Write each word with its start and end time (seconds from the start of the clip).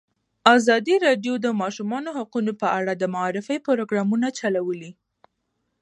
ازادي 0.55 0.95
راډیو 1.05 1.33
د 1.39 1.41
د 1.45 1.47
ماشومانو 1.61 2.09
حقونه 2.17 2.51
په 2.61 2.67
اړه 2.79 2.93
د 2.95 3.03
معارفې 3.15 3.57
پروګرامونه 3.67 4.27
چلولي. 4.39 4.91